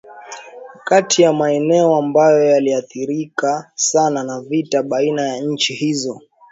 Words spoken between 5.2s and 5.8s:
ya nchi